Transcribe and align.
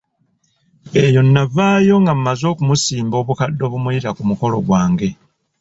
Eyo 1.03 1.21
navaayo 1.33 1.93
nga 2.01 2.13
mmaze 2.17 2.45
okumusimba 2.53 3.15
obubaka 3.17 3.45
obumuyita 3.67 4.09
ku 4.15 4.21
mukolo 4.29 4.55
gwange. 4.65 5.09